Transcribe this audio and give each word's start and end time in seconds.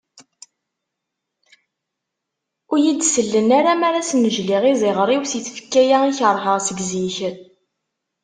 Ur 2.71 2.79
iyi-d-sellen 2.81 3.49
ara 3.59 3.71
mi 3.79 3.85
ara 3.89 4.01
snejliɣ 4.09 4.63
iziɣer-iw 4.71 5.23
si 5.27 5.39
tfekka-ya 5.45 5.97
i 6.09 6.11
kerheɣ 6.19 6.55
seg 6.61 6.77
zik. 6.89 7.17